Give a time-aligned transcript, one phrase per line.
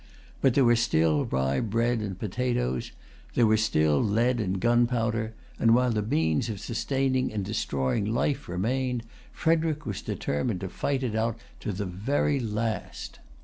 [0.41, 2.91] But there were still rye bread and potatoes;
[3.35, 8.49] there were still lead and gunpowder; and, while the means of sustaining and destroying life
[8.49, 13.19] remained, Frederic was determined to fight it out to the very last.